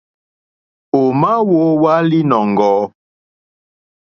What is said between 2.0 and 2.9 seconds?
linɔ̀ŋgɔ̀?